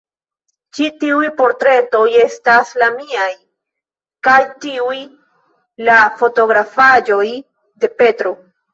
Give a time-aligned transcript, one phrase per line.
[0.77, 3.29] Ĉi tiuj portretoj estas la miaj;
[4.31, 4.99] kaj tiuj,
[5.93, 8.39] la fotografaĵoj de Petro.